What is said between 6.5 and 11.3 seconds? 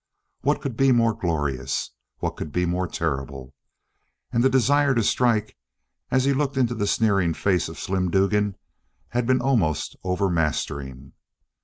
into the sneering face of Slim Dugan, had been almost overmastering.